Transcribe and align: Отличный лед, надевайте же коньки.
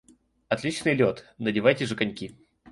Отличный 0.47 0.95
лед, 0.95 1.31
надевайте 1.37 1.85
же 1.85 1.95
коньки. 1.95 2.35